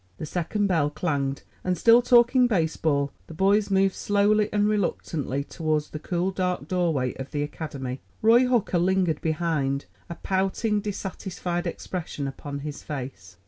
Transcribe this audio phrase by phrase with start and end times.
[0.17, 5.83] The second bell clanged, and, still talking baseball, the boys moved slowly and reluctantly toward
[5.91, 8.01] the cool, dark doorway of the academy.
[8.23, 13.37] Roy Hooker lingered behind, a pouting, dissatisfied expression upon his face.